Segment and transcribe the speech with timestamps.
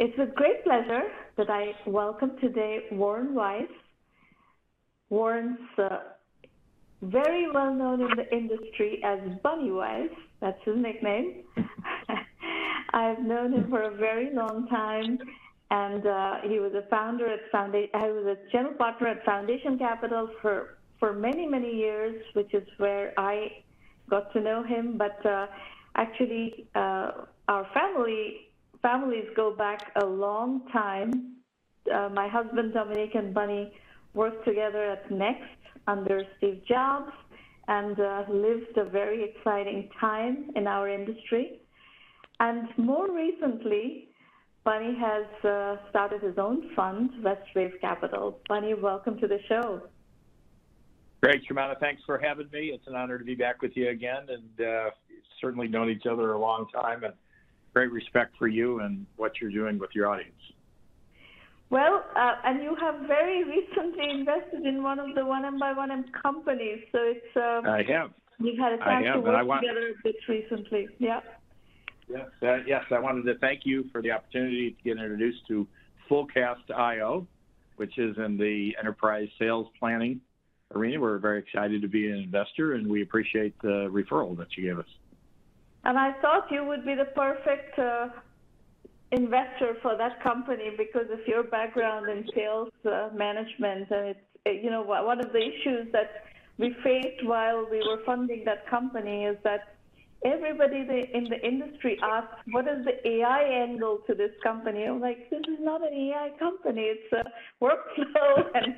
[0.00, 1.02] It's with great pleasure
[1.36, 3.66] that I welcome today Warren Weiss.
[5.10, 5.98] Warren's uh,
[7.02, 10.10] very well known in the industry as Bunny Weiss.
[10.40, 11.42] That's his nickname.
[12.92, 15.18] I've known him for a very long time,
[15.72, 17.90] and uh, he was a founder at Foundation.
[17.94, 22.68] I was a general partner at Foundation Capital for for many many years, which is
[22.76, 23.48] where I
[24.08, 24.96] got to know him.
[24.96, 25.46] But uh,
[25.96, 27.10] actually, uh,
[27.48, 28.47] our family
[28.82, 31.36] families go back a long time.
[31.92, 33.72] Uh, my husband Dominic and Bunny
[34.14, 35.42] worked together at Next
[35.86, 37.12] under Steve Jobs
[37.68, 41.60] and uh, lived a very exciting time in our industry.
[42.40, 44.08] And more recently,
[44.64, 48.38] Bunny has uh, started his own fund, Westwave Capital.
[48.48, 49.82] Bunny, welcome to the show.
[51.22, 51.78] Great, Sramana.
[51.80, 52.70] Thanks for having me.
[52.74, 54.90] It's an honor to be back with you again, and uh,
[55.40, 57.14] certainly known each other a long time, and
[57.78, 60.32] great respect for you and what you're doing with your audience.
[61.70, 66.04] Well, uh, and you have very recently invested in one of the 1M by 1M
[66.20, 67.36] companies, so it's.
[67.36, 68.10] Um, I have.
[68.40, 69.62] You've had a chance to work want...
[69.62, 70.88] together a bit recently.
[70.98, 71.20] Yeah.
[72.08, 72.82] Yes, uh, yes.
[72.90, 75.66] I wanted to thank you for the opportunity to get introduced to
[76.10, 77.26] Fullcast.io,
[77.76, 80.20] which is in the enterprise sales planning
[80.74, 81.00] arena.
[81.00, 84.78] We're very excited to be an investor, and we appreciate the referral that you gave
[84.80, 84.86] us.
[85.88, 88.08] And I thought you would be the perfect uh,
[89.10, 93.90] investor for that company because of your background in sales uh, management.
[93.90, 96.24] And it's, uh, you know, one of the issues that
[96.58, 99.76] we faced while we were funding that company is that
[100.26, 104.84] everybody in the industry asks, what is the AI angle to this company?
[104.84, 106.82] I'm like, this is not an AI company.
[106.82, 108.76] It's a workflow and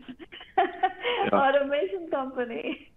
[0.56, 1.30] yeah.
[1.33, 2.89] automation company.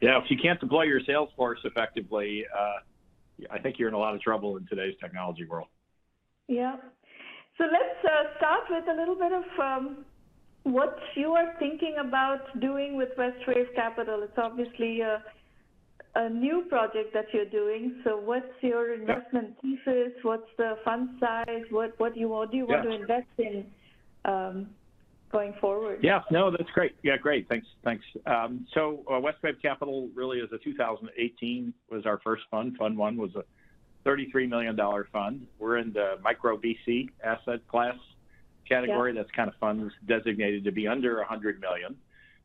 [0.00, 3.98] Yeah, if you can't deploy your sales force effectively, uh, I think you're in a
[3.98, 5.68] lot of trouble in today's technology world.
[6.46, 6.76] Yeah.
[7.56, 10.04] So let's uh, start with a little bit of um,
[10.62, 14.22] what you are thinking about doing with Westwave Capital.
[14.22, 15.22] It's obviously a,
[16.14, 18.00] a new project that you're doing.
[18.04, 19.76] So what's your investment yeah.
[19.84, 20.12] thesis?
[20.22, 21.64] What's the fund size?
[21.70, 22.90] What what do you what do you want yeah.
[22.90, 23.66] to invest in
[24.24, 24.68] um,
[25.30, 26.00] going forward?
[26.02, 26.96] Yeah, no, that's great.
[27.02, 27.48] Yeah, great.
[27.48, 28.04] Thanks, thanks.
[28.26, 32.76] Um, so uh, Westwave Capital really is a 2018 was our first fund.
[32.76, 33.44] Fund one was a
[34.08, 34.76] $33 million
[35.12, 35.46] fund.
[35.58, 37.96] We're in the micro VC asset class
[38.68, 39.12] category.
[39.14, 39.22] Yeah.
[39.22, 41.96] That's kind of funds designated to be under 100 million.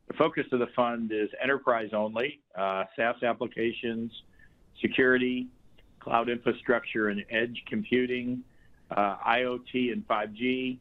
[0.08, 4.12] The focus of the fund is enterprise only, uh, SaaS applications,
[4.80, 5.48] security,
[6.00, 8.42] cloud infrastructure and edge computing,
[8.90, 10.78] uh, IoT and 5G,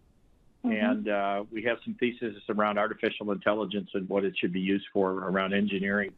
[0.65, 0.71] mm-hmm.
[0.71, 4.85] and uh, we have some theses around artificial intelligence and what it should be used
[4.93, 6.11] for around engineering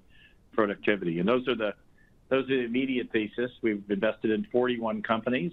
[0.54, 1.20] productivity.
[1.20, 1.74] And those are the
[2.30, 3.52] those are the immediate thesis.
[3.62, 5.52] We've invested in 41 companies.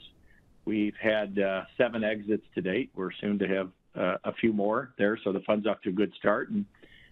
[0.64, 2.90] We've had uh, seven exits to date.
[2.94, 5.92] We're soon to have uh, a few more there, so the fund's off to a
[5.92, 6.50] good start.
[6.50, 6.64] And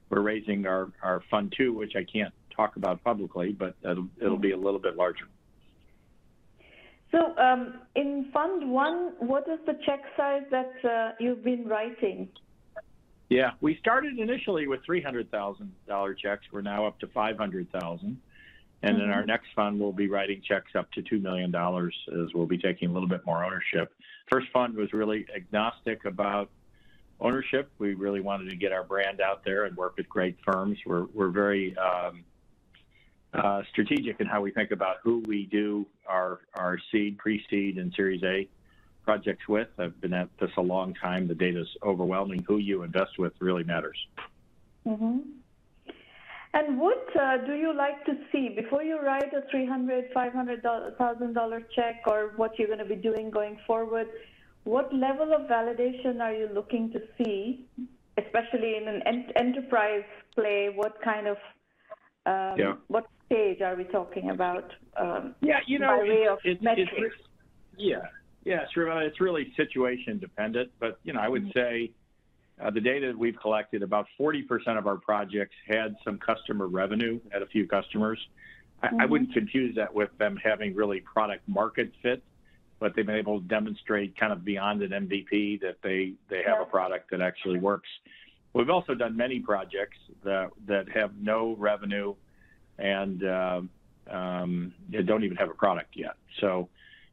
[0.09, 4.39] we're raising our, our fund two, which I can't talk about publicly, but it'll, it'll
[4.39, 5.27] be a little bit larger.
[7.13, 12.29] So um, in fund one, what is the check size that uh, you've been writing?
[13.29, 16.43] Yeah, we started initially with $300,000 checks.
[16.53, 18.21] We're now up to 500,000.
[18.83, 19.05] And mm-hmm.
[19.05, 19.27] in our mm-hmm.
[19.27, 22.93] next fund, we'll be writing checks up to $2 million as we'll be taking a
[22.93, 23.93] little bit more ownership.
[24.31, 26.51] First fund was really agnostic about
[27.21, 27.71] ownership.
[27.79, 30.79] We really wanted to get our brand out there and work with great firms.
[30.87, 32.25] We're, we're very um,
[33.35, 37.93] uh, strategic in how we think about who we do our, our seed, pre-seed, and
[37.95, 38.49] Series A
[39.05, 39.69] projects with.
[39.79, 41.29] I've been at this a long time.
[41.29, 42.45] The data is overwhelming.
[42.47, 43.99] Who you invest with really matters.
[44.87, 45.19] Mm-hmm.
[46.53, 50.33] And what uh, do you like to see before you write a three hundred, five
[50.33, 50.63] hundred
[50.99, 54.09] thousand dollar check, or what you're going to be doing going forward?
[54.65, 57.67] What level of validation are you looking to see,
[58.19, 60.05] especially in an ent- enterprise
[60.35, 60.71] play?
[60.75, 61.37] What kind of
[62.27, 62.75] um, yeah.
[62.89, 64.73] what stage are we talking about?
[64.97, 66.91] Um, yeah, you know, by way of it's, metrics?
[66.97, 67.15] It's,
[67.79, 68.03] yeah,
[68.45, 68.91] yeah, sure.
[69.03, 71.59] It's really situation dependent, but you know, I would mm-hmm.
[71.59, 71.93] say
[72.61, 74.43] uh, the data that we've collected, about 40%
[74.79, 78.19] of our projects had some customer revenue at a few customers.
[78.83, 79.01] I, mm-hmm.
[79.01, 82.23] I wouldn't confuse that with them having really product market fit,
[82.81, 86.57] but they've been able to demonstrate kind of beyond an MVP that they, they have
[86.59, 86.63] yeah.
[86.63, 87.89] a product that actually works.
[88.53, 92.15] We've also done many projects that, that have no revenue
[92.81, 93.61] and uh,
[94.11, 94.73] um,
[95.05, 96.15] don't even have a product yet.
[96.41, 96.69] So,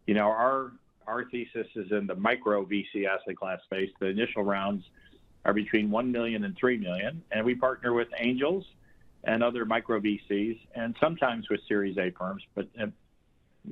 [0.05, 0.71] you know, our
[1.05, 3.89] our thesis is in the micro VC asset class space.
[3.99, 4.83] The initial rounds
[5.45, 7.23] are between 1 million and 3 million.
[7.31, 8.65] And we partner with angels
[9.23, 12.87] and other micro VCs and sometimes with Series A firms, but uh,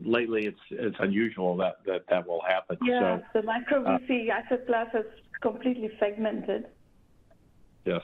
[0.04, 2.78] lately it's it's unusual that that, that will happen.
[2.84, 5.06] Yeah, so, the micro VC uh, asset class is
[5.42, 6.66] completely segmented.
[7.86, 8.02] Yes.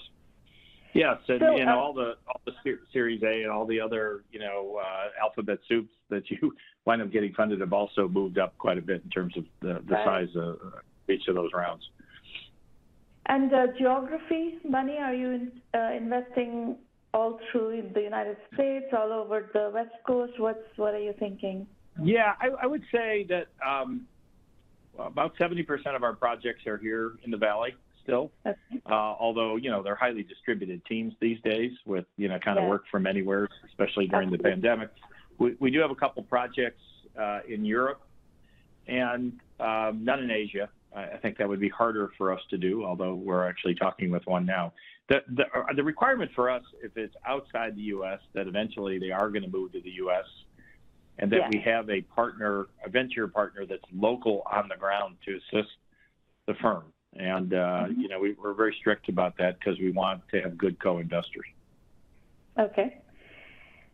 [0.93, 4.23] Yes, and so, know uh, all the all the Series A and all the other
[4.31, 6.53] you know uh, alphabet soups that you
[6.85, 9.81] wind up getting funded have also moved up quite a bit in terms of the,
[9.87, 10.27] the right.
[10.27, 10.57] size of
[11.09, 11.83] each of those rounds.
[13.27, 16.75] And uh, geography money, are you in, uh, investing
[17.13, 20.33] all through the United States, all over the West Coast?
[20.37, 21.67] What's what are you thinking?
[22.01, 24.07] Yeah, I, I would say that um,
[24.97, 25.65] about 70%
[25.95, 28.31] of our projects are here in the Valley still.
[28.45, 28.53] Uh,
[28.89, 32.69] although you know they're highly distributed teams these days, with you know kind of yeah.
[32.69, 34.89] work from anywhere, especially during the pandemic.
[35.37, 36.81] We, we do have a couple projects
[37.19, 38.01] uh, in Europe,
[38.87, 40.69] and um, none in Asia.
[40.93, 44.25] I think that would be harder for us to do, although we're actually talking with
[44.27, 44.73] one now.
[45.07, 49.11] The, the, uh, the requirement for us, if it's outside the U.S., that eventually they
[49.11, 50.25] are going to move to the U.S.,
[51.19, 51.49] and that yeah.
[51.51, 55.71] we have a partner, a venture partner that's local on the ground to assist
[56.47, 56.83] the firm.
[57.17, 58.01] And, uh, mm-hmm.
[58.01, 61.45] you know, we, we're very strict about that because we want to have good co-investors.
[62.57, 63.01] Okay.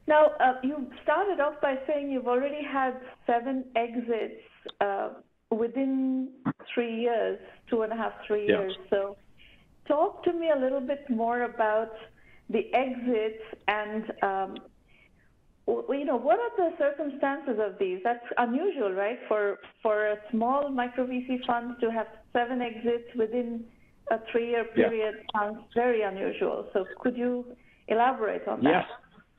[0.07, 4.41] Now, uh, you started off by saying you've already had seven exits
[4.79, 5.09] uh,
[5.49, 6.29] within
[6.73, 8.73] three years, two and a half, three years.
[8.89, 9.17] So,
[9.87, 11.93] talk to me a little bit more about
[12.49, 14.55] the exits and, um,
[15.67, 17.99] you know, what are the circumstances of these?
[18.03, 19.19] That's unusual, right?
[19.27, 23.65] For for a small micro VC fund to have seven exits within
[24.09, 25.39] a three-year period yeah.
[25.39, 26.69] sounds very unusual.
[26.71, 27.45] So, could you
[27.89, 28.85] elaborate on that?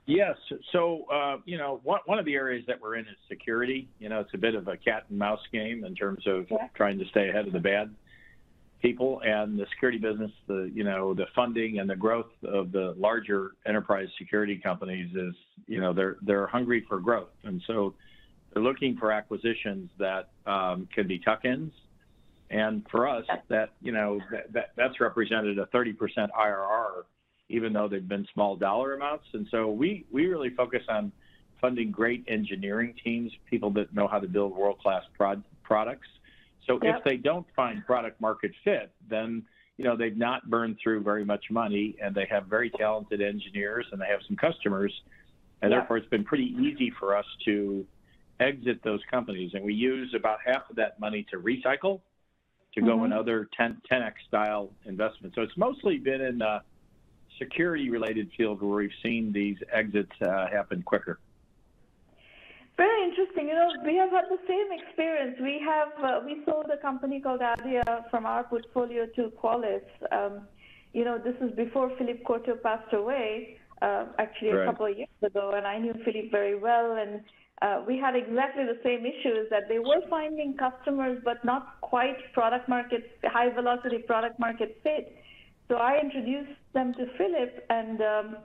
[0.06, 0.36] Yes.
[0.50, 0.58] Yes.
[0.72, 3.88] So, uh, you know, one, one of the areas that we're in is security.
[3.98, 6.68] You know, it's a bit of a cat and mouse game in terms of yeah.
[6.74, 7.94] trying to stay ahead of the bad
[8.80, 12.94] people and the security business, the, you know, the funding and the growth of the
[12.96, 15.34] larger enterprise security companies is,
[15.66, 17.30] you know, they're, they're hungry for growth.
[17.44, 17.94] And so
[18.52, 21.72] they're looking for acquisitions that um, can be tuck-ins.
[22.50, 25.96] And for us, that, you know, that, that that's represented a 30%
[26.30, 27.04] IRR
[27.48, 29.24] even though they've been small dollar amounts.
[29.32, 31.12] And so we, we really focus on
[31.60, 36.08] funding great engineering teams, people that know how to build world-class prod, products.
[36.68, 36.98] So yep.
[36.98, 39.42] if they don't find product market fit, then
[39.76, 43.86] you know they've not burned through very much money, and they have very talented engineers,
[43.90, 44.92] and they have some customers,
[45.62, 45.80] and yep.
[45.80, 47.86] therefore it's been pretty easy for us to
[48.40, 49.52] exit those companies.
[49.54, 52.00] And we use about half of that money to recycle,
[52.74, 52.86] to mm-hmm.
[52.86, 55.34] go in other 10, 10x style investments.
[55.34, 56.60] So it's mostly been in uh,
[57.38, 61.18] security related field where we've seen these exits uh, happen quicker.
[62.78, 63.48] Very interesting.
[63.48, 65.36] You know, we have had the same experience.
[65.42, 69.82] We have uh, we sold a company called Adya from our portfolio to Qualys.
[70.12, 70.46] Um,
[70.92, 74.66] you know, this is before Philippe Courtot passed away, uh, actually a right.
[74.66, 76.96] couple of years ago, and I knew Philippe very well.
[76.96, 77.20] And
[77.62, 82.32] uh, we had exactly the same issues that they were finding customers, but not quite
[82.32, 85.16] product market, high velocity product market fit.
[85.66, 88.36] So I introduced them to Philip, and um,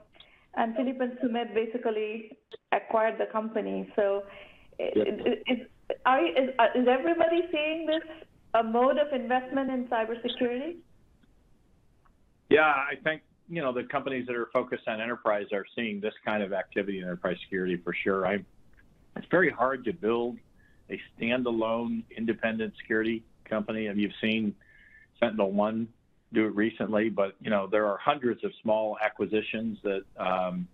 [0.56, 2.36] and Philip and Sumedh basically
[2.72, 3.90] acquired the company.
[3.96, 4.24] So,
[4.78, 4.94] yep.
[5.46, 5.58] is,
[6.06, 8.02] are is, uh, is everybody seeing this
[8.54, 10.76] a mode of investment in cybersecurity?
[12.50, 16.14] Yeah, I think you know the companies that are focused on enterprise are seeing this
[16.24, 18.26] kind of activity in enterprise security for sure.
[18.26, 18.38] I,
[19.16, 20.38] it's very hard to build
[20.90, 23.86] a standalone independent security company.
[23.86, 24.54] Have you seen
[25.20, 25.88] Sentinel One
[26.34, 30.68] do it recently, but you know there are hundreds of small acquisitions that um,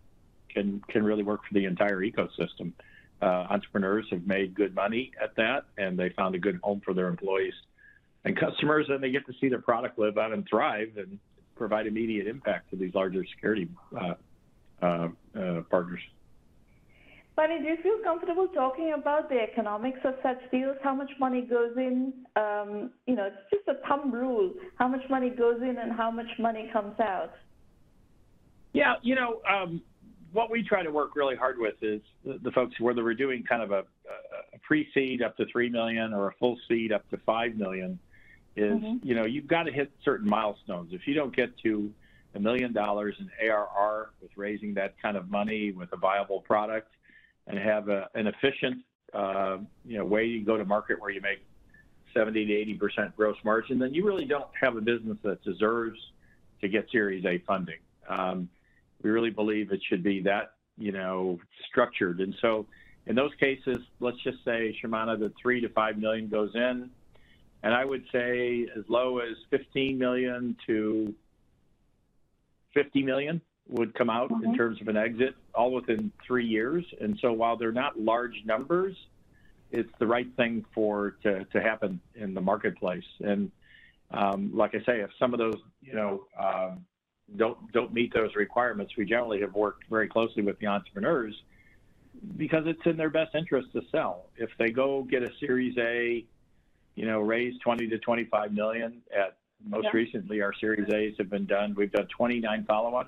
[0.49, 2.73] can can really work for the entire ecosystem.
[3.23, 6.95] Uh, entrepreneurs have made good money at that, and they found a good home for
[6.95, 7.55] their employees
[8.25, 11.19] and customers, and they get to see their product live on and thrive and
[11.57, 14.14] provide immediate impact to these larger security uh,
[14.83, 16.00] uh, uh partners.
[17.40, 20.76] Bunny, do you feel comfortable talking about the economics of such deals?
[20.82, 22.12] How much money goes in?
[22.37, 24.52] Um, you know, it's just a thumb rule.
[24.75, 27.30] How much money goes in and how much money comes out?
[28.75, 29.80] Yeah, you know, um,
[30.32, 33.42] what we try to work really hard with is the, the folks whether we're doing
[33.42, 33.85] kind of a,
[34.52, 37.99] a pre-seed up to three million or a full seed up to five million,
[38.54, 38.97] is mm-hmm.
[39.02, 40.92] you know you've got to hit certain milestones.
[40.92, 41.90] If you don't get to
[42.35, 46.92] a million dollars in ARR with raising that kind of money with a viable product,
[47.50, 48.78] and have a, an efficient,
[49.12, 51.38] uh, you know, way to go to market where you make
[52.14, 55.99] 70 to 80 percent gross margin, then you really don't have a business that deserves
[56.61, 57.78] to get Series A funding.
[58.09, 58.49] Um,
[59.02, 61.38] we really believe it should be that, you know,
[61.69, 62.21] structured.
[62.21, 62.66] And so,
[63.07, 66.90] in those cases, let's just say, Sramana, the three to five million goes in,
[67.62, 71.14] and I would say as low as 15 million to
[72.75, 73.40] 50 million
[73.71, 74.45] would come out mm-hmm.
[74.45, 76.85] in terms of an exit all within three years.
[77.00, 78.97] And so while they're not large numbers,
[79.71, 83.05] it's the right thing for to to happen in the marketplace.
[83.21, 83.50] And
[84.11, 86.85] um, like I say, if some of those you know um,
[87.37, 91.35] don't don't meet those requirements, we generally have worked very closely with the entrepreneurs
[92.37, 94.27] because it's in their best interest to sell.
[94.37, 96.25] If they go get a Series A,
[96.97, 99.91] you know, raise 20 to 25 million at most yeah.
[99.93, 101.75] recently our Series A's have been done.
[101.77, 103.07] We've done 29 follow-on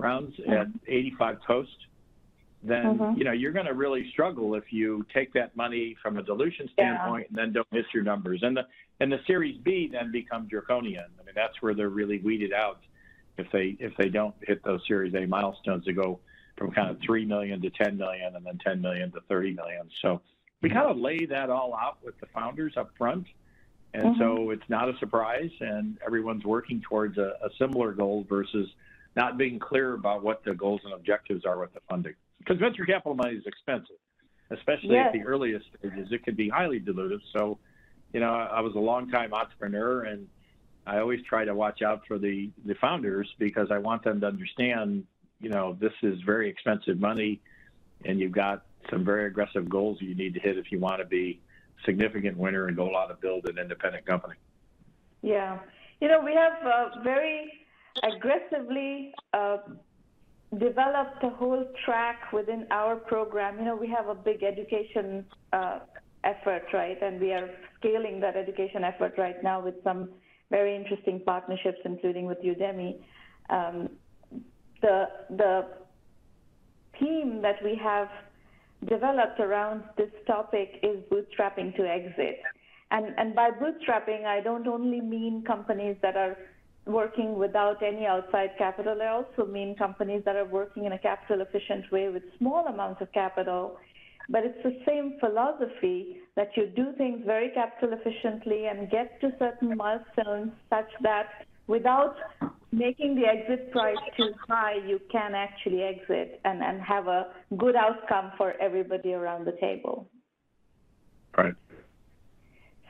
[0.00, 0.52] rounds mm-hmm.
[0.52, 1.70] at 85 Coast.
[2.62, 3.18] Then mm-hmm.
[3.18, 6.68] you know you're going to really struggle if you take that money from a dilution
[6.72, 7.28] standpoint yeah.
[7.28, 8.42] and then don't miss your numbers.
[8.42, 8.66] And the
[9.00, 11.06] and the Series B then become draconian.
[11.18, 12.80] I mean that's where they're really weeded out
[13.38, 16.20] if they if they don't hit those Series A milestones to go
[16.58, 19.88] from kind of three million to 10 million and then 10 million to 30 million.
[20.02, 20.20] So
[20.60, 23.26] we kind of lay that all out with the founders up front.
[23.94, 24.20] And mm-hmm.
[24.20, 28.68] so it's not a surprise, and everyone's working towards a, a, similar goal versus
[29.16, 32.14] not being clear about what the goals and objectives are with the funding.
[32.38, 33.96] Because venture capital money is expensive,
[34.50, 35.08] especially yes.
[35.08, 36.08] at the earliest stages.
[36.10, 37.20] It can be highly dilutive.
[37.36, 37.58] So,
[38.12, 40.26] you know, I was a long-time entrepreneur, and
[40.86, 44.26] I always try to watch out for the, the founders because I want them to
[44.26, 45.04] understand,
[45.40, 47.40] you know, this is very expensive money,
[48.04, 51.04] and you've got some very aggressive goals you need to hit if you want to
[51.04, 51.40] be
[51.80, 54.36] a significant winner and go out to build an independent company.
[55.22, 55.58] Yeah,
[56.00, 57.59] you know, we have uh, very
[58.02, 59.58] aggressively uh,
[60.58, 63.58] developed a whole track within our program.
[63.58, 65.80] You know, we have a big education uh,
[66.24, 67.00] effort, right?
[67.02, 70.10] And we are scaling that education effort right now with some
[70.50, 73.00] very interesting partnerships, including with Udemy.
[73.48, 73.90] Um,
[74.82, 75.66] the the
[76.98, 78.08] theme that we have
[78.86, 82.40] developed around this topic is bootstrapping to exit.
[82.90, 86.36] And, and by bootstrapping, I don't only mean companies that are
[86.92, 89.00] working without any outside capital.
[89.00, 93.00] I also mean companies that are working in a capital efficient way with small amounts
[93.00, 93.78] of capital.
[94.28, 99.32] But it's the same philosophy that you do things very capital efficiently and get to
[99.38, 101.26] certain milestones such that
[101.66, 102.14] without
[102.72, 107.74] making the exit price too high, you can actually exit and, and have a good
[107.74, 110.08] outcome for everybody around the table.
[111.36, 111.54] Right.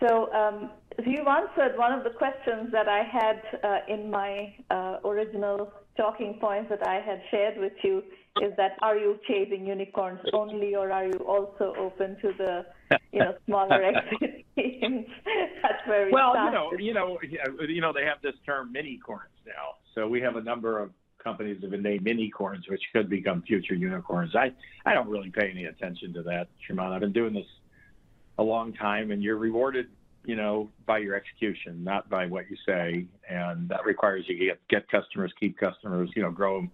[0.00, 4.54] So, um, so you've answered one of the questions that I had uh, in my
[4.70, 8.02] uh, original talking points that I had shared with you
[8.42, 12.64] is that are you chasing unicorns only or are you also open to the
[13.12, 14.44] you know smaller exit?
[14.56, 17.18] That's very well, you know, you know,
[17.66, 19.76] you know, they have this term mini-corns now.
[19.94, 20.90] So we have a number of
[21.23, 24.35] companies that have been named mini-corns, which could become future unicorns.
[24.35, 24.52] I
[24.87, 26.92] I don't really pay any attention to that, Sherman.
[26.92, 27.47] I've been doing this
[28.38, 29.88] a long time, and you're rewarded
[30.30, 33.04] you know, by your execution, not by what you say.
[33.28, 36.70] And that requires you to get, get customers, keep customers, you know, grow them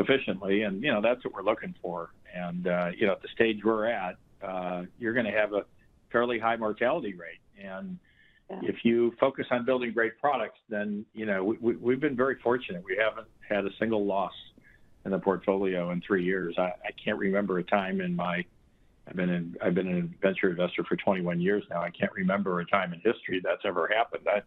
[0.00, 0.62] efficiently.
[0.62, 2.10] And, you know, that's what we're looking for.
[2.34, 5.62] And, uh, you know, at the stage we're at, uh, you're going to have a
[6.10, 7.38] fairly high mortality rate.
[7.64, 8.00] And
[8.50, 8.68] yeah.
[8.68, 12.38] if you focus on building great products, then, you know, we, we, have been very
[12.42, 12.82] fortunate.
[12.84, 14.34] We haven't had a single loss
[15.04, 16.56] in the portfolio in three years.
[16.58, 18.44] I, I can't remember a time in my
[19.08, 21.80] I've been in, I've been a venture investor for 21 years now.
[21.80, 24.26] I can't remember a time in history that's ever happened.
[24.28, 24.42] I,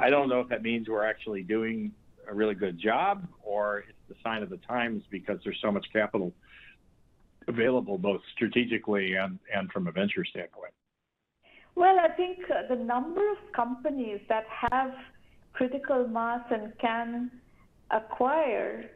[0.00, 1.92] I don't know if that means we're actually doing
[2.28, 5.86] a really good job or it's the sign of the times because there's so much
[5.92, 6.32] capital
[7.48, 10.72] available both strategically and, and from a venture standpoint.
[11.74, 12.38] Well, I think
[12.68, 14.92] the number of companies that have
[15.54, 17.30] critical mass and can
[17.90, 18.90] acquire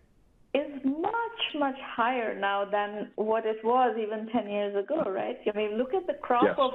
[0.54, 5.38] is much, much higher now than what it was even 10 years ago, right?
[5.52, 6.54] I mean, look at the crop yes.
[6.58, 6.72] of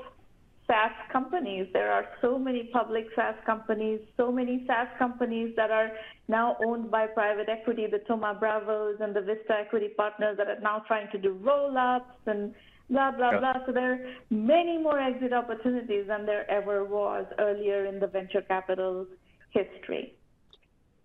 [0.66, 1.68] SaaS companies.
[1.74, 5.92] There are so many public SaaS companies, so many SaaS companies that are
[6.28, 10.60] now owned by private equity, the Thoma Bravos and the Vista Equity Partners that are
[10.60, 12.54] now trying to do roll ups and
[12.90, 13.40] blah, blah, yeah.
[13.40, 13.54] blah.
[13.66, 14.00] So there are
[14.32, 19.06] many more exit opportunities than there ever was earlier in the venture capital
[19.52, 20.16] history.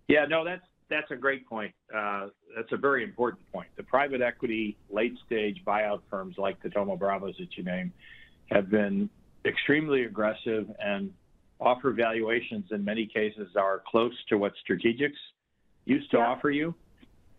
[0.07, 0.61] Yeah, no, that's
[0.93, 1.73] that's a great point.
[1.93, 3.67] Uh, that's a very important point.
[3.75, 7.91] The private equity late stage buyout firms like the Thoma Bravos that you name
[8.51, 9.09] have been
[9.45, 11.11] extremely aggressive and
[11.59, 15.19] offer valuations in many cases are close to what strategics
[15.85, 16.27] used to yeah.
[16.27, 16.75] offer you.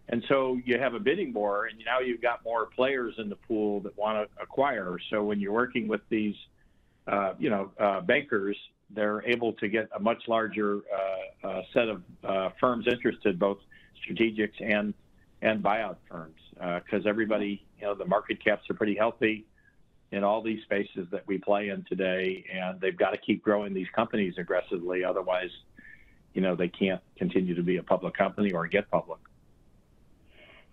[0.09, 3.37] And so you have a bidding war, and now you've got more players in the
[3.37, 4.99] pool that want to acquire.
[5.11, 6.35] So when you're working with these,
[7.07, 8.57] uh, you know, uh, bankers,
[8.95, 13.59] they're able to get a much larger uh, uh, set of uh, firms interested, both
[14.07, 14.95] strategics and
[15.43, 16.41] and buyout firms,
[16.85, 19.45] because everybody, you know, the market caps are pretty healthy
[20.11, 23.75] in all these spaces that we play in today, and they've got to keep growing
[23.75, 25.05] these companies aggressively.
[25.05, 25.51] Otherwise,
[26.33, 29.21] you know, they can't continue to be a public company or get public.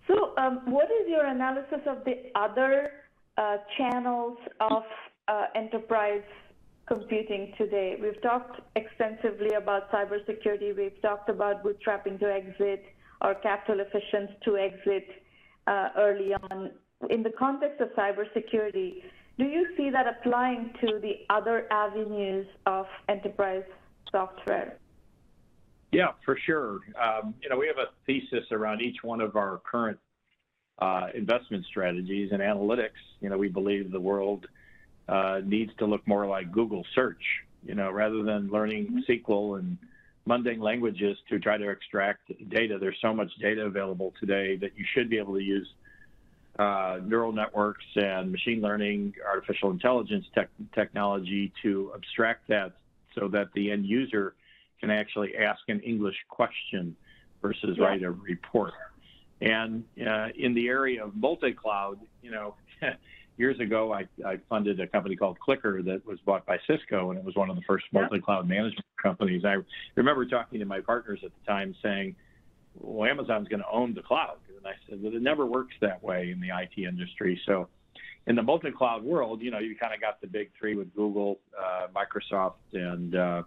[0.08, 2.92] So, um, what is your analysis of the other
[3.38, 4.84] uh, channels of
[5.28, 6.24] uh, enterprise
[6.92, 7.98] computing today.
[8.02, 10.76] We've talked extensively about cybersecurity.
[10.76, 12.84] We've talked about bootstrapping to exit
[13.22, 15.08] or capital efficient to exit
[15.68, 16.72] uh, early on.
[17.10, 19.04] In the context of cybersecurity,
[19.38, 23.64] do you see that applying to the other avenues of enterprise
[24.12, 24.78] software?
[25.94, 26.80] Yeah, for sure.
[27.02, 29.98] Um, you know, we have a thesis around each one of our current
[30.80, 33.00] uh, investment strategies and analytics.
[33.22, 34.46] You know, we believe the world
[35.12, 37.22] uh, needs to look more like Google search,
[37.66, 39.78] you know, rather than learning SQL and
[40.26, 42.78] mundane languages to try to extract data.
[42.80, 45.68] There's so much data available today that you should be able to use
[46.58, 52.72] uh, neural networks and machine learning, artificial intelligence tech technology to abstract that
[53.14, 54.34] so that the end user
[54.80, 56.96] can actually ask an English question
[57.42, 57.84] versus yeah.
[57.84, 58.74] write a report.
[59.42, 62.56] And uh, in the area of multi-cloud, you know,
[63.42, 67.18] years ago, I, I, funded a company called CliQr that was bought by Cisco, and
[67.20, 69.44] it was one of the first multi-cloud management companies.
[69.44, 69.56] I
[69.96, 72.16] remember talking to my partners at the time saying,
[72.76, 74.38] well, Amazon's going to own the cloud.
[74.56, 77.42] And I said, well, it never works that way in the IT industry.
[77.48, 77.68] So
[78.28, 81.40] in the multi-cloud world, you know, you kind of got the big three with Google,
[81.60, 83.44] uh, Microsoft, and uh,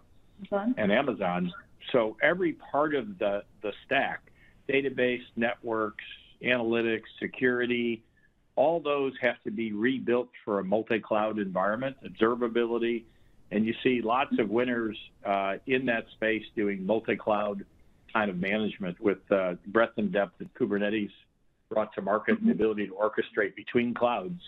[0.77, 1.51] and Amazon.
[1.93, 4.29] So every part of the, the stack,
[4.67, 6.03] database, networks,
[6.43, 8.03] analytics, security,
[8.55, 13.03] all those have to be rebuilt for a multi-cloud environment, observability,
[13.51, 17.65] and you see lots of winners uh, in that space doing multi-cloud
[18.13, 21.11] kind of management with uh, breadth and depth that Kubernetes
[21.69, 24.39] brought to market and the ability to orchestrate between clouds.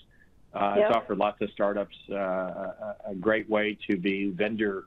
[0.53, 0.87] Uh, yep.
[0.87, 4.85] It's offered lots of startups uh, a, a, great way to be vendor,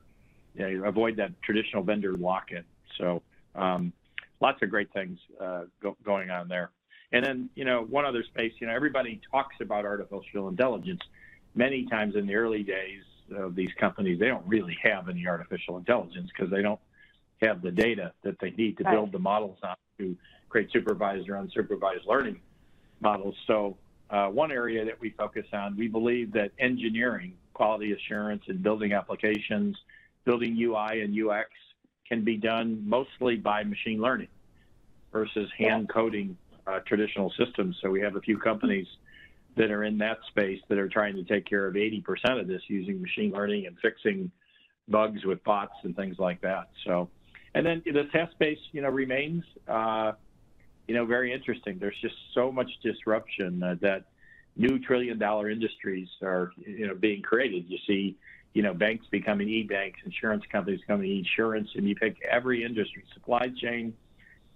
[0.55, 2.65] you know, avoid that traditional vendor lock-in.
[2.97, 3.23] So
[3.55, 3.93] um,
[4.41, 6.71] lots of great things uh, go, going on there.
[7.13, 11.01] And then, you know, one other space, you know, everybody talks about artificial intelligence.
[11.55, 13.03] Many times in the early days
[13.37, 16.81] of these companies, they don't really have any artificial intelligence because they don't
[17.43, 18.93] have the data that they need to right.
[18.93, 20.17] build the models on to
[20.49, 22.41] create supervised or unsupervised learning
[23.01, 23.35] models.
[23.47, 23.77] So
[24.11, 28.93] uh, one area that we focus on, we believe that engineering, quality assurance, and building
[28.93, 29.77] applications,
[30.25, 31.49] building UI and UX
[32.09, 34.29] can be done mostly by machine learning
[35.13, 36.37] versus hand coding
[36.71, 37.77] uh, traditional systems.
[37.83, 38.87] So we have a few companies
[39.57, 42.05] that are in that space that are trying to take care of 80%
[42.41, 44.31] of this using machine learning and fixing
[44.89, 46.71] bugs with bots and things like that.
[46.87, 47.09] So,
[47.55, 50.13] and then the test space, you know, remains, uh,
[50.87, 51.79] you know, very interesting.
[51.79, 54.05] There's just so much disruption uh, that
[54.57, 57.65] new trillion-dollar industries are, you know, being created.
[57.69, 58.17] You see,
[58.55, 63.49] you know, banks becoming e-banks, insurance companies becoming insurance, and you pick every industry, supply
[63.61, 63.95] chain,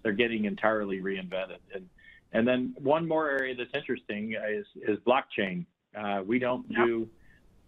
[0.03, 1.59] they're getting entirely reinvented.
[1.75, 1.89] And
[2.35, 5.65] and then one more area that's interesting is, is blockchain.
[5.97, 6.85] Uh, we don't yep.
[6.85, 7.09] do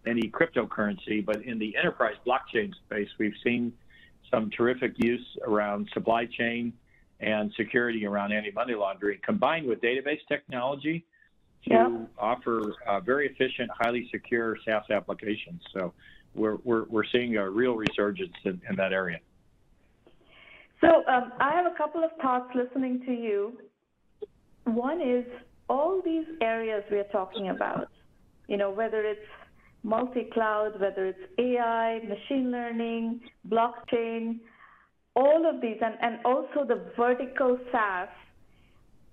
[0.05, 3.73] any cryptocurrency, but in the enterprise blockchain space, we've seen
[4.29, 6.73] some terrific use around supply chain
[7.21, 11.05] and security around anti-money laundering, combined with database technology
[11.67, 12.09] to yep.
[12.19, 15.61] offer uh, very efficient, highly secure SaaS applications.
[15.73, 15.93] So
[16.35, 19.19] we're, we're, we're seeing a real resurgence in, in that area.
[20.81, 23.57] So um, I have a couple of thoughts listening to you.
[24.67, 25.25] One is
[25.69, 27.87] all these areas we are talking about,
[28.47, 29.19] you know, whether it's
[29.83, 34.39] multi-cloud, whether it's AI, machine learning, blockchain,
[35.15, 38.09] all of these, and, and also the vertical SaaS,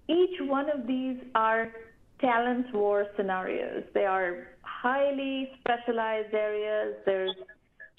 [0.08, 1.72] each one of these are
[2.20, 3.84] talent war scenarios.
[3.94, 6.96] They are highly specialized areas.
[7.06, 7.34] There's,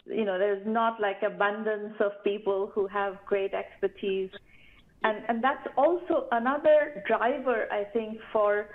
[0.06, 4.30] you know, there's not like abundance of people who have great expertise
[5.06, 8.70] and, and that's also another driver, I think, for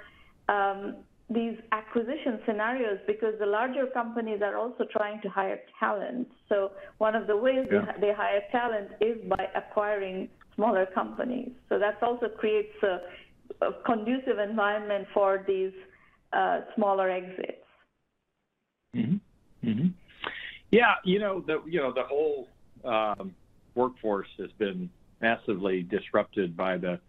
[0.48, 6.28] um, these acquisition scenarios because the larger companies are also trying to hire talent.
[6.48, 7.92] So one of the ways yeah.
[7.96, 11.50] they, they hire talent is by acquiring smaller companies.
[11.68, 15.72] So that also creates a, a conducive environment for these
[16.32, 17.66] uh, smaller exits.
[18.94, 19.68] Mm-hmm.
[19.68, 19.86] Mm-hmm.
[20.70, 22.48] Yeah, you know the you know the whole
[22.84, 23.34] um,
[23.74, 24.88] workforce has been
[25.20, 27.00] massively disrupted by the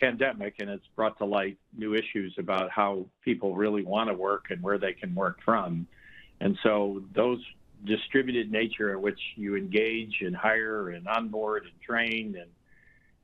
[0.00, 4.46] pandemic, and it's brought to light new issues about how people really want to work
[4.50, 5.86] and where they can work from.
[6.40, 7.40] And so those
[7.84, 12.50] distributed nature in which you engage and hire and onboard and train and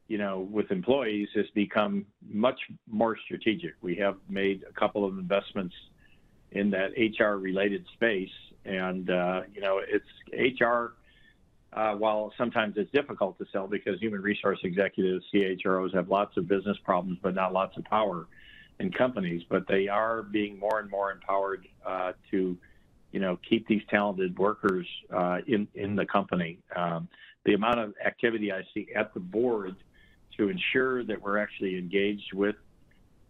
[0.06, 3.74] you know with employees has become much more strategic.
[3.82, 5.74] We have made a couple of investments
[6.52, 8.30] in that HR related space,
[8.64, 10.94] and uh, you know it's HR
[11.74, 16.48] uh, while sometimes it's difficult to sell because human resource executives, CHROs, have lots of
[16.48, 18.26] business problems, but not lots of power
[18.80, 19.42] in companies.
[19.48, 22.56] But they are being more and more empowered uh, to
[23.14, 26.58] you know, keep these talented workers uh, in in the company.
[26.74, 27.08] Um,
[27.44, 29.76] the amount of activity I see at the board
[30.36, 32.56] to ensure that we're actually engaged with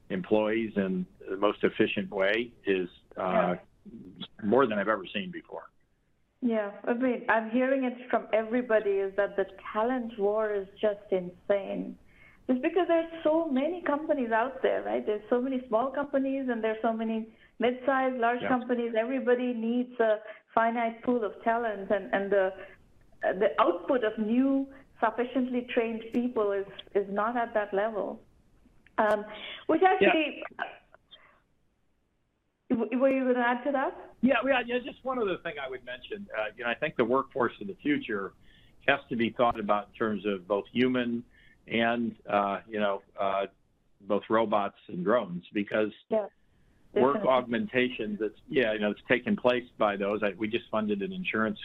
[0.09, 3.57] employees in the most efficient way is uh, yeah.
[4.43, 5.65] more than I've ever seen before.
[6.47, 11.01] Yeah, I mean, I'm hearing it from everybody is that the talent war is just
[11.11, 11.97] insane.
[12.47, 15.05] Just because there's so many companies out there, right?
[15.07, 17.29] There's so many small companies and there's so many
[17.59, 18.49] mid-sized, large yeah.
[18.49, 18.93] companies.
[18.95, 20.19] Everybody needs a
[20.55, 22.53] finite pool of talent, and and the
[23.23, 24.67] the output of new
[25.03, 28.21] sufficiently trained people is is not at that level.
[28.99, 29.25] Um,
[29.67, 30.43] which actually,
[32.69, 32.77] yeah.
[32.77, 33.97] were you going to add to that?
[34.25, 34.79] Yeah, yeah, yeah.
[34.83, 36.27] Just one other thing I would mention.
[36.35, 38.33] Uh, you know, I think the workforce of the future
[38.89, 41.23] has to be thought about in terms of both human
[41.69, 43.45] and uh, you know uh,
[44.01, 46.25] both robots and drones because yeah,
[46.95, 50.23] work augmentation that's yeah you know it's taken place by those.
[50.23, 51.59] I, we just funded an insurance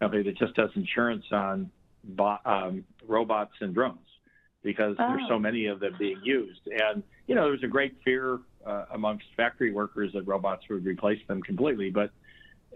[0.00, 1.70] company that just does insurance on
[2.44, 3.98] um, robots and drones
[4.64, 5.08] because oh.
[5.08, 6.60] there's so many of them being used.
[6.66, 11.20] And you know, there's a great fear uh, amongst factory workers that robots would replace
[11.28, 12.10] them completely, but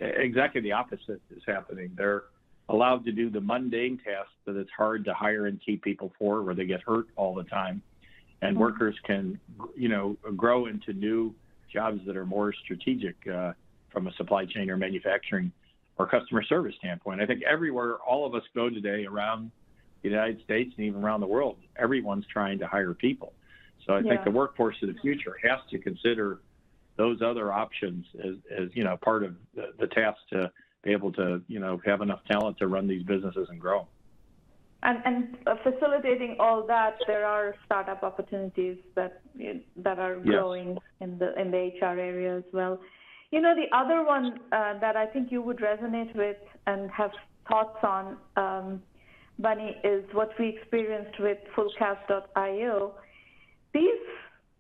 [0.00, 1.90] exactly the opposite is happening.
[1.96, 2.24] They're
[2.68, 6.42] allowed to do the mundane tasks that it's hard to hire and keep people for,
[6.42, 7.82] where they get hurt all the time,
[8.42, 8.60] and mm-hmm.
[8.60, 9.40] workers can,
[9.74, 11.34] you know, grow into new
[11.72, 13.52] jobs that are more strategic uh,
[13.90, 15.50] from a supply chain or manufacturing
[15.98, 17.20] or customer service standpoint.
[17.20, 19.50] I think everywhere all of us go today around
[20.02, 23.32] the United States and even around the world, everyone's trying to hire people.
[23.86, 24.10] So I yeah.
[24.10, 26.40] think the workforce of the future has to consider
[26.96, 30.50] those other options as, as you know part of the, the task to
[30.82, 33.86] be able to you know have enough talent to run these businesses and grow.
[34.80, 39.22] And, and uh, facilitating all that, there are startup opportunities that
[39.76, 40.78] that are growing yes.
[41.00, 42.78] in the in the HR area as well.
[43.30, 47.10] You know, the other one uh, that I think you would resonate with and have
[47.48, 48.82] thoughts on, um,
[49.38, 52.94] Bunny, is what we experienced with Fullcast.io.
[53.72, 54.06] These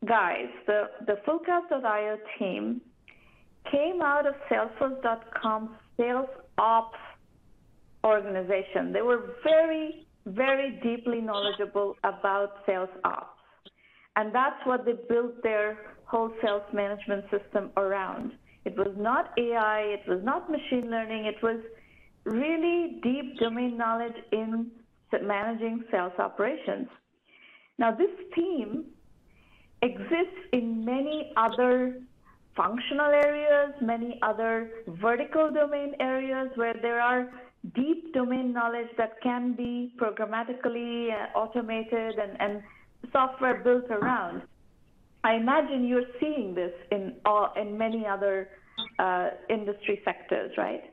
[0.06, 2.80] guys, the, the Fullcast.io team,
[3.70, 6.96] came out of Salesforce.com's sales ops
[8.04, 8.92] organization.
[8.92, 13.38] They were very, very deeply knowledgeable about sales ops.
[14.16, 18.32] And that's what they built their whole sales management system around.
[18.64, 21.60] It was not AI, it was not machine learning, it was
[22.30, 24.70] really deep domain knowledge in
[25.22, 26.88] managing sales operations.
[27.78, 28.86] Now, this team
[29.82, 32.00] exists in many other
[32.56, 37.30] functional areas, many other vertical domain areas where there are
[37.74, 42.62] deep domain knowledge that can be programmatically uh, automated and, and
[43.12, 44.42] software built around.
[45.24, 48.48] I imagine you're seeing this in all, in many other
[48.98, 50.92] uh, industry sectors, right?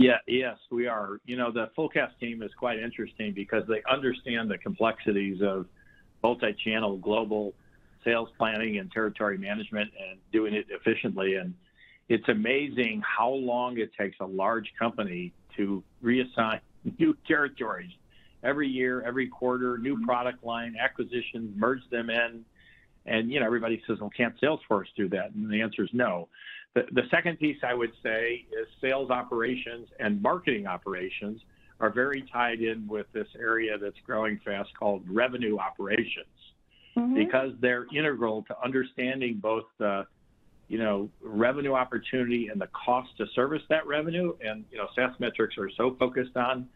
[0.00, 1.20] Yeah, yes, we are.
[1.26, 5.66] You know, the Fullcast team is quite interesting because they understand the complexities of
[6.22, 7.52] multi-channel global
[8.02, 11.34] sales planning and territory management and doing it efficiently.
[11.34, 11.52] And
[12.08, 16.60] it's amazing how long it takes a large company to reassign
[16.98, 17.90] new territories
[18.42, 20.06] every year, every quarter, new mm-hmm.
[20.06, 22.42] product line, acquisitions, merge them in.
[23.04, 25.32] And, you know, everybody says, well, can't Salesforce do that?
[25.34, 26.28] And the answer is no.
[26.74, 31.40] The, the second piece I would say is sales operations and marketing operations
[31.80, 36.26] are very tied in with this area that's growing fast called revenue operations.
[36.96, 37.14] Mm-hmm.
[37.14, 40.08] because they're integral to understanding both the
[40.66, 44.34] you know revenue opportunity and the cost to service that revenue.
[44.44, 46.68] And you know SaaS metrics are so focused on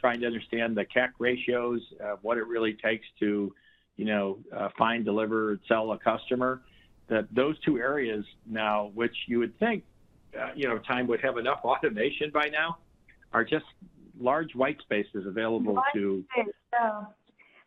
[0.00, 3.54] trying to understand the CAC ratios of what it really takes to
[3.96, 6.62] you know uh, find deliver sell a customer
[7.08, 9.84] that those two areas now, which you would think,
[10.38, 12.78] uh, you know, time would have enough automation by now,
[13.32, 13.64] are just
[14.20, 16.24] large white spaces available white to.
[16.32, 17.02] Space, yeah.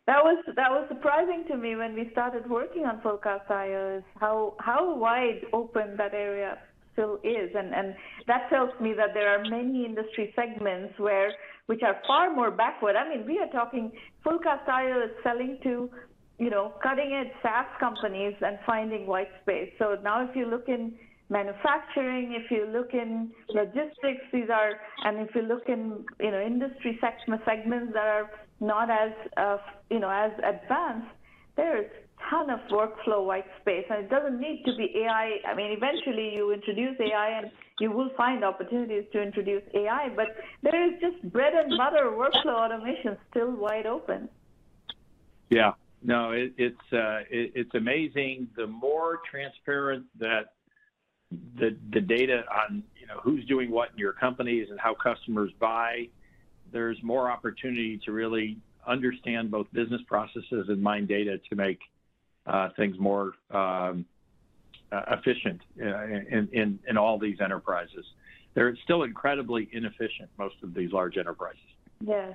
[0.06, 4.54] That was that was surprising to me when we started working on Fullcast.io is how
[4.58, 6.58] how wide open that area
[6.92, 7.94] still is, and and
[8.26, 11.32] that tells me that there are many industry segments where
[11.66, 12.96] which are far more backward.
[12.96, 13.92] I mean, we are talking
[14.26, 15.88] Fullcast.io is selling to
[16.42, 19.70] you know, cutting edge SaaS companies and finding white space.
[19.78, 20.92] So now if you look in
[21.30, 24.72] manufacturing, if you look in logistics, these are,
[25.04, 30.00] and if you look in, you know, industry segments that are not as, uh, you
[30.00, 31.14] know, as advanced,
[31.56, 31.86] there's
[32.28, 35.36] ton of workflow white space and it doesn't need to be AI.
[35.48, 40.26] I mean, eventually you introduce AI and you will find opportunities to introduce AI, but
[40.62, 44.28] there is just bread and butter workflow automation still wide open.
[45.50, 45.72] Yeah,
[46.04, 48.48] no, it, it's uh, it, it's amazing.
[48.56, 50.54] The more transparent that
[51.58, 55.50] the the data on you know who's doing what in your companies and how customers
[55.58, 56.08] buy.
[56.72, 61.80] There's more opportunity to really understand both business processes and mine data to make
[62.46, 64.04] uh, things more um,
[64.90, 68.04] uh, efficient uh, in, in, in all these enterprises.
[68.54, 71.60] They're still incredibly inefficient, most of these large enterprises.
[72.04, 72.34] Yes.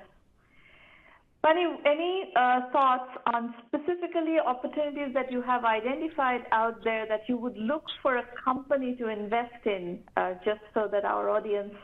[1.40, 7.36] Bunny, any uh, thoughts on specifically opportunities that you have identified out there that you
[7.36, 11.74] would look for a company to invest in, uh, just so that our audience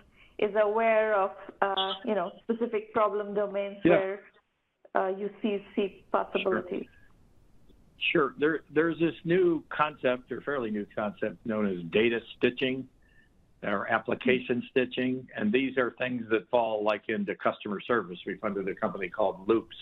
[0.41, 1.31] is aware of,
[1.63, 3.93] uh, you know, specific problem domains yeah.
[3.93, 4.21] where
[4.97, 6.87] uh, you see see possibilities?
[8.11, 8.31] Sure.
[8.31, 8.35] sure.
[8.39, 12.89] There, there's this new concept, or fairly new concept, known as data stitching
[13.65, 18.19] or application stitching, and these are things that fall like into customer service.
[18.27, 19.77] We funded a company called Loops,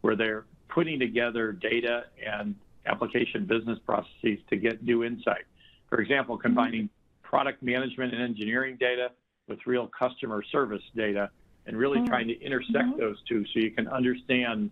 [0.00, 2.54] where they're putting together data and
[2.86, 5.44] application business processes to get new insight.
[5.88, 6.88] For example, combining
[7.22, 9.10] product management and engineering data
[9.48, 11.30] with real customer service data
[11.66, 12.06] and really mm-hmm.
[12.06, 13.00] trying to intersect mm-hmm.
[13.00, 14.70] those two so you can understand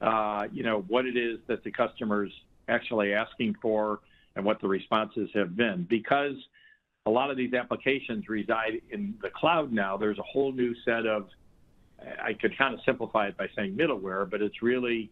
[0.00, 2.30] uh, you know what it is that the customer's
[2.68, 4.00] actually asking for
[4.36, 6.34] and what the responses have been because
[7.08, 9.96] a lot of these applications reside in the cloud now.
[9.96, 11.28] There's a whole new set of,
[12.22, 15.10] I could kind of simplify it by saying middleware, but it's really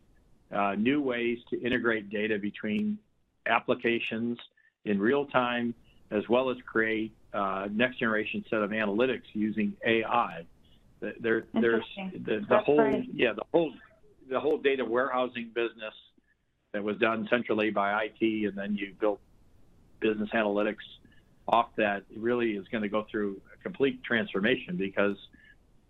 [0.55, 2.99] uh, new ways to integrate data between
[3.47, 4.39] applications
[4.85, 5.75] in real time,
[6.11, 10.45] as well as create uh, next generation set of analytics using AI.
[11.01, 11.85] There, there's
[12.27, 13.73] the, the whole, yeah, the whole,
[14.31, 15.95] the whole data warehousing business
[16.73, 19.21] that was done centrally by IT, and then you built
[20.01, 20.77] business analytics
[21.49, 25.17] off that really is going to go through a complete transformation because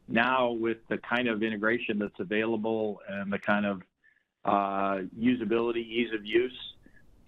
[0.08, 3.82] now with the kind of integration that's available and the kind of
[4.44, 6.56] uh, usability, ease of use,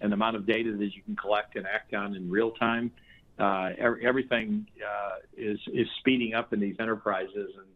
[0.01, 2.91] and the amount of data that you can collect and act on in real time,
[3.37, 7.67] uh, everything uh, is is speeding up in these enterprises, and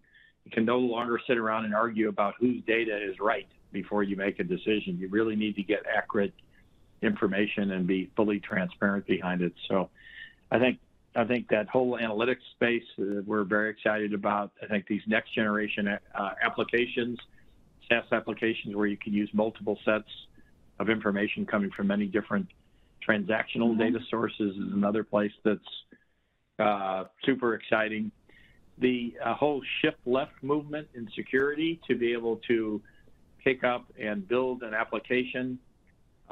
[0.46, 4.16] you can no longer sit around and argue about whose data is right before you
[4.16, 4.98] make a decision.
[4.98, 6.34] You really need to get accurate
[7.02, 9.54] information and be fully transparent behind it.
[9.68, 9.90] So
[10.54, 10.80] I think
[11.16, 14.52] I think that whole analytics space uh, we're very excited about.
[14.62, 17.18] I think these next generation uh, applications,
[17.90, 20.10] SaaS applications where you can use multiple sets
[20.80, 22.48] of information coming from many different
[23.08, 23.80] transactional mm-hmm.
[23.80, 25.60] data sources is another place that's
[26.60, 28.12] uh, super exciting.
[28.78, 32.82] The uh, whole shift left movement in security to be able to
[33.44, 35.60] pick up and build an application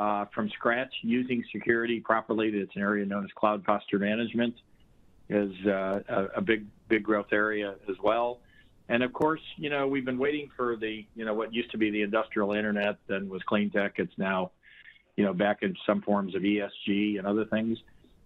[0.02, 2.50] uh, from scratch using security properly.
[2.50, 4.56] It's an area known as cloud posture management
[5.30, 8.40] is uh, a, a, big big growth area as well.
[8.90, 11.78] And of course, you know we've been waiting for the you know what used to
[11.78, 13.94] be the industrial internet, then was clean tech.
[13.98, 14.50] It's now
[15.18, 17.78] you know back in some forms of ESG and other things.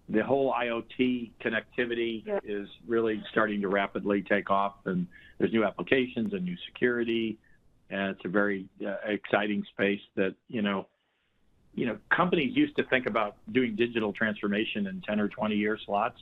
[0.07, 2.39] The whole IoT connectivity yeah.
[2.45, 5.07] is really starting to rapidly take off, and
[5.39, 7.37] there's new applications and new security,
[7.89, 10.87] and it's a very uh, exciting space that you know
[11.75, 15.77] you know, companies used to think about doing digital transformation in 10 or 20 year
[15.85, 16.19] slots.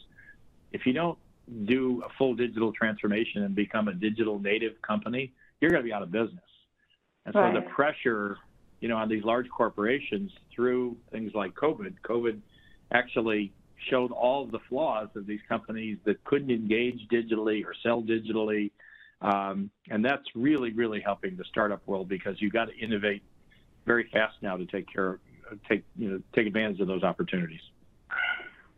[0.72, 1.18] If you don't
[1.66, 5.94] do a full digital transformation and become a digital native company, you're going to be
[5.94, 6.44] out of business.
[7.26, 7.54] And so right.
[7.54, 8.38] the pressure,
[8.82, 12.40] you know, on these large corporations through things like COVID, COVID
[12.92, 13.54] actually
[13.90, 18.72] showed all the flaws of these companies that couldn't engage digitally or sell digitally.
[19.22, 23.22] Um, and that's really, really helping the startup world because you've got to innovate
[23.86, 25.20] very fast now to take care of
[25.70, 27.62] take you know take advantage of those opportunities.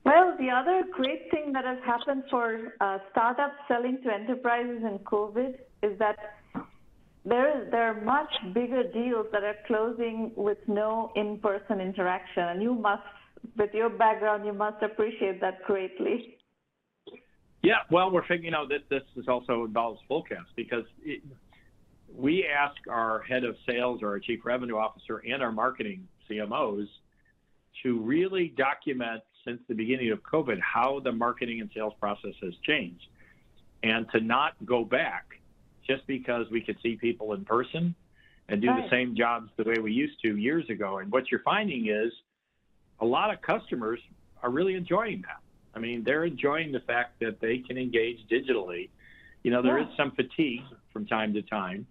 [0.06, 5.00] Well, the other great thing that has happened for uh, startups selling to enterprises in
[5.00, 6.18] COVID is that
[7.26, 12.62] there is there are much bigger deals that are closing with no in-person interaction, and
[12.62, 13.02] you must,
[13.58, 16.38] with your background, you must appreciate that greatly.
[17.64, 21.24] Yeah, well, we're figuring out that this is also involves Fullcast because it,
[22.16, 26.88] we ask our head of sales or our chief revenue officer and our marketing CMOs
[27.84, 32.54] to really document since the beginning of COVID how the marketing and sales process has
[32.64, 33.08] changed
[33.84, 35.26] and to not go back
[35.88, 37.94] just because we could see people in person
[38.50, 38.84] and do right.
[38.84, 41.00] the same jobs the way we used to years ago.
[41.00, 42.12] And what you're finding is
[43.00, 44.00] a lot of customers
[44.42, 45.42] are really enjoying that.
[45.76, 48.90] I mean, they're enjoying the fact that they can engage digitally.
[49.44, 49.88] You know, there yeah.
[49.88, 50.62] is some fatigue
[50.94, 51.86] from time to time,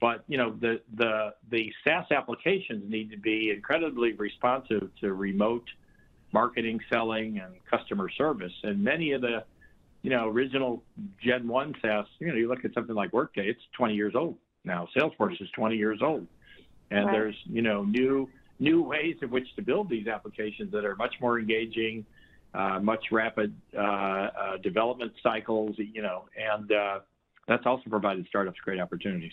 [0.00, 5.68] but you know, the the the SaaS applications need to be incredibly responsive to remote
[6.32, 8.52] marketing, selling, and customer service.
[8.62, 9.44] And many of the
[10.02, 10.82] you know original
[11.22, 14.36] Gen One SaaS, you know, you look at something like Workday, it's 20 years old
[14.64, 14.88] now.
[14.96, 16.26] Salesforce is 20 years old,
[16.90, 17.12] and right.
[17.12, 21.14] there's you know new new ways in which to build these applications that are much
[21.20, 22.06] more engaging,
[22.54, 27.00] uh, much rapid uh, uh, development cycles, you know, and uh,
[27.48, 29.32] that's also provided startups great opportunities.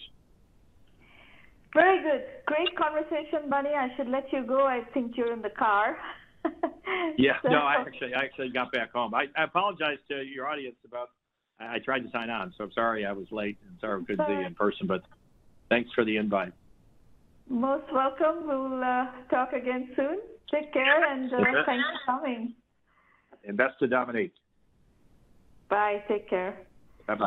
[1.74, 2.24] Very good.
[2.46, 3.70] Great conversation, Bunny.
[3.70, 4.66] I should let you go.
[4.66, 5.98] I think you're in the car.
[7.18, 9.14] Yeah, So- no, I actually, I actually got back home.
[9.14, 11.10] I, I apologize to your audience about.
[11.60, 14.06] I, I tried to sign on, so I'm sorry I was late and sorry I
[14.06, 14.88] couldn't see you in person.
[14.88, 15.02] But
[15.70, 16.54] thanks for the invite.
[17.50, 18.48] Most welcome.
[18.48, 20.20] We'll uh, talk again soon.
[20.52, 22.54] Take care and uh, thanks for coming.
[23.44, 24.34] Invest to dominate.
[25.70, 26.04] Bye.
[26.08, 26.58] Take care.
[27.08, 27.26] Bye bye.